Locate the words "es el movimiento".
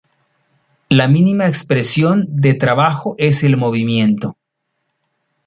3.19-4.35